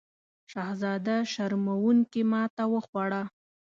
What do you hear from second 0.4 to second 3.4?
شهزاده شرموونکې ماته وخوړه.